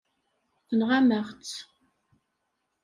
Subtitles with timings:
[0.67, 1.57] Tenɣam-aɣ-tt.